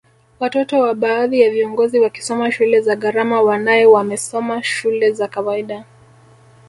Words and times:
Watoto 0.39 0.79
wa 0.79 0.93
baadhi 0.93 1.41
ya 1.41 1.49
viongozi 1.51 1.99
wakisoma 1.99 2.51
shule 2.51 2.81
za 2.81 2.95
gharama 2.95 3.41
wanae 3.41 3.85
wamesoma 3.85 4.63
shule 4.63 5.11
za 5.11 5.27
kawaida 5.27 5.85